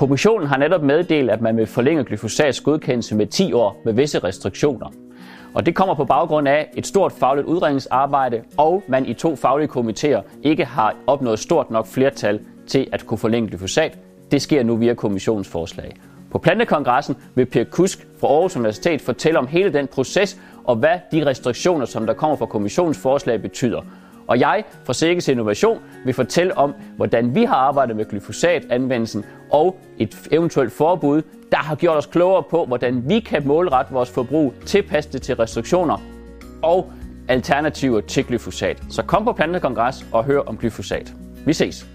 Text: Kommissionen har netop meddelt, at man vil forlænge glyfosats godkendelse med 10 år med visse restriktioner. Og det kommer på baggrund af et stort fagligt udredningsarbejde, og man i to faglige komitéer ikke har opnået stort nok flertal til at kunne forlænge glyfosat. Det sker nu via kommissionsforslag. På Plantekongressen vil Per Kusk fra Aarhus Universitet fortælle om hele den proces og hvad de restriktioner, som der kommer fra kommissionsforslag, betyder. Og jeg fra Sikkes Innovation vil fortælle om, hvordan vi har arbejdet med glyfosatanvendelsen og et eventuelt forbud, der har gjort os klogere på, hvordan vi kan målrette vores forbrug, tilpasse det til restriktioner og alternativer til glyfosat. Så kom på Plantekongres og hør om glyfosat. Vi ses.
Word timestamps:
Kommissionen 0.00 0.48
har 0.48 0.56
netop 0.56 0.82
meddelt, 0.82 1.30
at 1.30 1.40
man 1.40 1.56
vil 1.56 1.66
forlænge 1.66 2.04
glyfosats 2.04 2.60
godkendelse 2.60 3.16
med 3.16 3.26
10 3.26 3.52
år 3.52 3.82
med 3.84 3.92
visse 3.92 4.18
restriktioner. 4.18 4.92
Og 5.54 5.66
det 5.66 5.74
kommer 5.74 5.94
på 5.94 6.04
baggrund 6.04 6.48
af 6.48 6.70
et 6.76 6.86
stort 6.86 7.12
fagligt 7.12 7.46
udredningsarbejde, 7.46 8.42
og 8.56 8.82
man 8.88 9.06
i 9.06 9.14
to 9.14 9.36
faglige 9.36 9.68
komitéer 9.68 10.22
ikke 10.42 10.64
har 10.64 10.96
opnået 11.06 11.38
stort 11.38 11.70
nok 11.70 11.86
flertal 11.86 12.40
til 12.66 12.88
at 12.92 13.06
kunne 13.06 13.18
forlænge 13.18 13.48
glyfosat. 13.48 13.98
Det 14.30 14.42
sker 14.42 14.62
nu 14.62 14.76
via 14.76 14.94
kommissionsforslag. 14.94 15.96
På 16.30 16.38
Plantekongressen 16.38 17.16
vil 17.34 17.46
Per 17.46 17.64
Kusk 17.64 18.06
fra 18.20 18.28
Aarhus 18.28 18.56
Universitet 18.56 19.00
fortælle 19.00 19.38
om 19.38 19.46
hele 19.46 19.72
den 19.72 19.86
proces 19.86 20.40
og 20.64 20.76
hvad 20.76 20.98
de 21.12 21.26
restriktioner, 21.26 21.86
som 21.86 22.06
der 22.06 22.14
kommer 22.14 22.36
fra 22.36 22.46
kommissionsforslag, 22.46 23.42
betyder. 23.42 23.80
Og 24.30 24.40
jeg 24.40 24.64
fra 24.84 24.92
Sikkes 24.92 25.28
Innovation 25.28 25.78
vil 26.04 26.14
fortælle 26.14 26.58
om, 26.58 26.74
hvordan 26.96 27.34
vi 27.34 27.44
har 27.44 27.54
arbejdet 27.54 27.96
med 27.96 28.04
glyfosatanvendelsen 28.04 29.24
og 29.50 29.78
et 29.98 30.28
eventuelt 30.32 30.72
forbud, 30.72 31.22
der 31.52 31.56
har 31.56 31.74
gjort 31.74 31.96
os 31.96 32.06
klogere 32.06 32.42
på, 32.50 32.64
hvordan 32.64 33.08
vi 33.08 33.20
kan 33.20 33.46
målrette 33.46 33.92
vores 33.92 34.10
forbrug, 34.10 34.54
tilpasse 34.66 35.12
det 35.12 35.22
til 35.22 35.36
restriktioner 35.36 36.02
og 36.62 36.92
alternativer 37.28 38.00
til 38.00 38.24
glyfosat. 38.24 38.82
Så 38.90 39.02
kom 39.02 39.24
på 39.24 39.32
Plantekongres 39.32 40.06
og 40.12 40.24
hør 40.24 40.38
om 40.38 40.56
glyfosat. 40.56 41.12
Vi 41.46 41.52
ses. 41.52 41.86